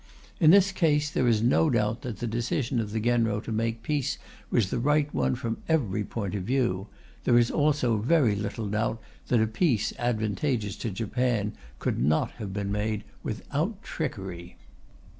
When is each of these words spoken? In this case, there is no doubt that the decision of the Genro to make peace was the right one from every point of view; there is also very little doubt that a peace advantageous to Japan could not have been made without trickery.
In 0.39 0.49
this 0.49 0.71
case, 0.71 1.11
there 1.11 1.27
is 1.27 1.43
no 1.43 1.69
doubt 1.69 2.01
that 2.01 2.17
the 2.17 2.25
decision 2.25 2.79
of 2.79 2.89
the 2.91 2.99
Genro 2.99 3.39
to 3.43 3.51
make 3.51 3.83
peace 3.83 4.17
was 4.49 4.71
the 4.71 4.79
right 4.79 5.07
one 5.13 5.35
from 5.35 5.57
every 5.69 6.03
point 6.03 6.33
of 6.33 6.41
view; 6.41 6.87
there 7.23 7.37
is 7.37 7.51
also 7.51 7.97
very 7.97 8.35
little 8.35 8.65
doubt 8.67 8.99
that 9.27 9.39
a 9.43 9.45
peace 9.45 9.93
advantageous 9.99 10.75
to 10.77 10.89
Japan 10.89 11.53
could 11.77 11.99
not 11.99 12.31
have 12.41 12.51
been 12.51 12.71
made 12.71 13.03
without 13.21 13.83
trickery. 13.83 14.57